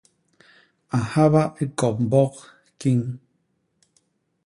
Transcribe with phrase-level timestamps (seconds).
[0.95, 2.33] A nhaba ikop mbok
[2.79, 2.99] kiñ.